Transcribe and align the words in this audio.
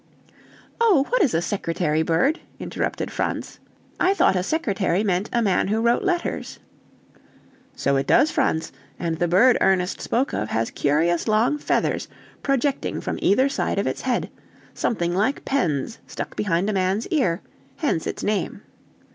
"Oh, 0.79 1.05
what 1.09 1.21
is 1.21 1.35
a 1.35 1.43
secretary 1.43 2.01
bird?" 2.01 2.39
interrupted 2.59 3.11
Franz. 3.11 3.59
"I 3.99 4.15
thought 4.15 4.35
a 4.35 4.41
secretary 4.41 5.03
meant 5.03 5.29
a 5.31 5.43
man 5.43 5.67
who 5.67 5.79
wrote 5.79 6.01
letters." 6.01 6.57
"So 7.75 7.97
it 7.97 8.07
does, 8.07 8.31
Franz, 8.31 8.71
and 8.97 9.19
the 9.19 9.27
bird 9.27 9.59
Ernest 9.61 10.01
spoke 10.01 10.33
of 10.33 10.49
has 10.49 10.71
curious 10.71 11.27
long 11.27 11.59
feathers 11.59 12.07
projecting 12.41 12.99
from 12.99 13.19
either 13.21 13.47
side 13.47 13.77
of 13.77 13.85
its 13.85 14.01
head, 14.01 14.31
something 14.73 15.13
like 15.15 15.45
pens 15.45 15.99
stuck 16.07 16.35
behind 16.35 16.67
a 16.67 16.73
man's 16.73 17.05
ear; 17.09 17.43
hence 17.75 18.07
its 18.07 18.23
name. 18.23 18.63